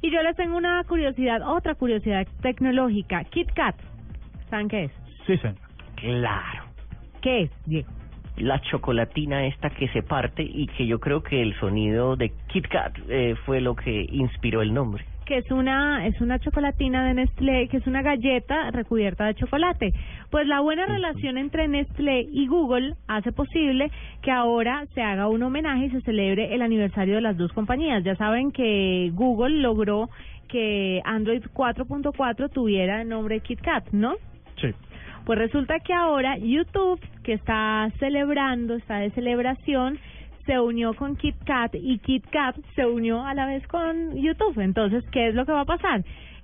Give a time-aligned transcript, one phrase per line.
[0.00, 3.24] Y yo les tengo una curiosidad, otra curiosidad tecnológica.
[3.24, 3.76] Kit Kat.
[4.50, 4.92] ¿Saben qué es?
[5.26, 5.56] Sí, señor.
[5.96, 6.64] Claro.
[7.20, 7.88] ¿Qué es, Diego?
[8.36, 12.68] La chocolatina esta que se parte y que yo creo que el sonido de Kit
[12.68, 15.04] Kat eh, fue lo que inspiró el nombre.
[15.28, 19.92] Que es una es una chocolatina de Nestlé, que es una galleta recubierta de chocolate.
[20.30, 23.90] Pues la buena relación entre Nestlé y Google hace posible
[24.22, 28.02] que ahora se haga un homenaje y se celebre el aniversario de las dos compañías.
[28.04, 30.08] Ya saben que Google logró
[30.48, 34.14] que Android 4.4 tuviera el nombre KitKat, ¿no?
[34.58, 34.68] Sí.
[35.26, 39.98] Pues resulta que ahora YouTube, que está celebrando, está de celebración,
[40.48, 44.58] se unió con KitKat y KitKat se unió a la vez con YouTube.
[44.60, 46.02] Entonces, ¿qué es lo que va a pasar?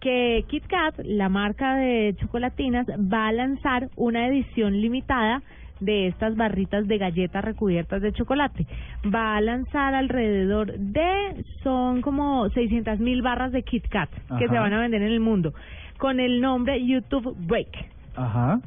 [0.00, 5.42] Que KitKat, la marca de chocolatinas, va a lanzar una edición limitada
[5.80, 8.66] de estas barritas de galletas recubiertas de chocolate.
[9.06, 14.52] Va a lanzar alrededor de, son como 600 mil barras de KitKat que Ajá.
[14.52, 15.54] se van a vender en el mundo,
[15.96, 17.70] con el nombre YouTube Break.
[18.14, 18.60] Ajá.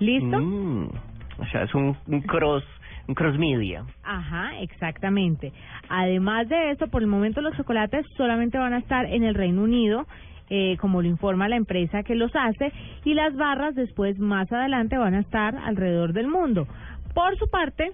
[0.00, 0.40] ¿Listo?
[0.40, 0.88] Mm,
[1.38, 2.64] o sea, es un, un cross,
[3.08, 3.84] un cross media.
[4.02, 5.52] Ajá, exactamente.
[5.88, 9.62] Además de esto, por el momento los chocolates solamente van a estar en el Reino
[9.62, 10.06] Unido,
[10.50, 12.72] eh, como lo informa la empresa que los hace,
[13.04, 16.66] y las barras después, más adelante, van a estar alrededor del mundo.
[17.14, 17.92] Por su parte,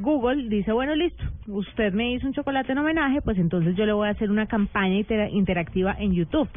[0.00, 3.92] Google dice, bueno, listo, usted me hizo un chocolate en homenaje, pues entonces yo le
[3.92, 6.48] voy a hacer una campaña intera- interactiva en YouTube.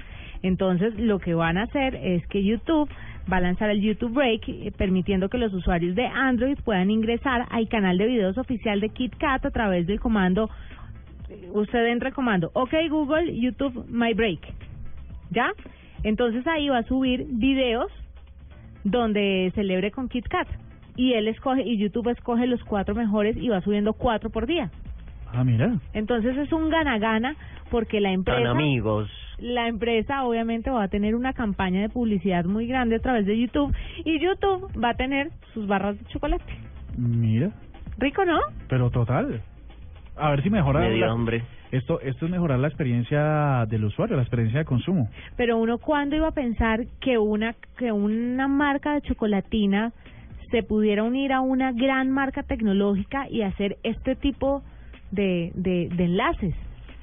[0.42, 2.90] Entonces, lo que van a hacer es que YouTube
[3.32, 7.46] va a lanzar el YouTube Break, eh, permitiendo que los usuarios de Android puedan ingresar
[7.50, 10.50] al canal de videos oficial de KitKat a través del comando,
[11.30, 14.42] eh, usted entra el comando, OK Google, YouTube My Break.
[15.32, 15.52] ¿Ya?
[16.04, 17.92] Entonces ahí va a subir videos
[18.84, 20.48] donde celebre con KitKat.
[20.96, 24.70] Y él escoge, y YouTube escoge los cuatro mejores y va subiendo cuatro por día.
[25.34, 25.78] Ah, mira.
[25.94, 27.36] Entonces es un gana-gana
[27.70, 29.10] porque la Tan empresa amigos.
[29.40, 33.38] La empresa obviamente va a tener una campaña de publicidad muy grande a través de
[33.40, 36.44] YouTube y YouTube va a tener sus barras de chocolate.
[36.98, 37.52] Mira.
[37.98, 38.40] Rico, ¿no?
[38.70, 39.42] Pero total.
[40.18, 40.80] A ver si mejora.
[40.82, 41.44] Me dio la- hambre.
[41.72, 45.10] Esto, esto es mejorar la experiencia del usuario, la experiencia de consumo.
[45.36, 49.92] Pero uno cuándo iba a pensar que una que una marca de chocolatina
[50.52, 54.62] se pudiera unir a una gran marca tecnológica y hacer este tipo
[55.12, 56.56] de, de, de enlaces.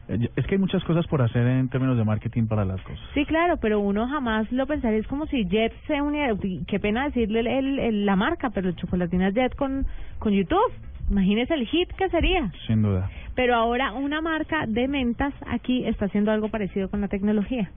[0.08, 3.00] Eh, Es que hay muchas cosas por hacer en términos de marketing para las cosas.
[3.14, 4.98] Sí, claro, pero uno jamás lo pensaría.
[4.98, 6.34] Es como si Jet se uniera.
[6.66, 9.86] Qué pena decirle el, el- el- la marca, pero Chocolatina Jet con,
[10.18, 10.72] con YouTube.
[11.10, 12.50] Imagínese el hit que sería.
[12.66, 13.10] Sin duda.
[13.34, 17.70] Pero ahora una marca de mentas aquí está haciendo algo parecido con la tecnología.